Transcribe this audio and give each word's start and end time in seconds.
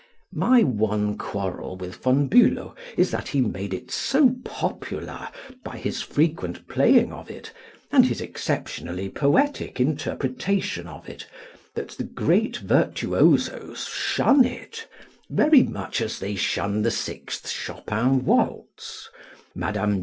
My 0.33 0.63
one 0.63 1.15
quarrel 1.15 1.77
with 1.77 1.97
Von 1.97 2.27
Bülow 2.27 2.75
is 2.97 3.11
that 3.11 3.27
he 3.27 3.39
made 3.39 3.71
it 3.71 3.91
so 3.91 4.35
popular 4.43 5.29
by 5.63 5.77
his 5.77 6.01
frequent 6.01 6.67
playing 6.67 7.13
of 7.13 7.29
it 7.29 7.53
and 7.91 8.03
his 8.07 8.19
exceptionally 8.19 9.09
poetic 9.11 9.79
interpretation 9.79 10.87
of 10.87 11.07
it, 11.07 11.27
that 11.75 11.89
the 11.89 12.03
great 12.03 12.57
virtuosos 12.57 13.85
shun 13.89 14.43
it, 14.43 14.87
very 15.29 15.61
much 15.61 16.01
as 16.01 16.17
they 16.17 16.33
shun 16.33 16.81
the 16.81 16.89
sixth 16.89 17.47
Chopin 17.51 18.25
waltz 18.25 19.07
(Mme. 19.53 19.99